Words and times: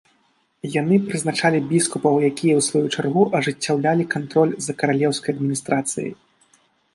Яны 0.75 0.95
прызначалі 1.09 1.59
біскупаў, 1.73 2.15
якія, 2.29 2.53
у 2.61 2.65
сваю 2.69 2.81
чаргу, 2.95 3.27
ажыццяўлялі 3.41 4.09
кантроль 4.15 4.53
за 4.69 4.73
каралеўскай 4.81 5.31
адміністрацыяй. 5.35 6.11